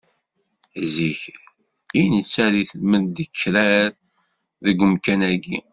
[0.91, 1.21] Zik,
[1.99, 3.89] i nečča deg tmendekrar
[4.63, 5.55] deg umkan-agi!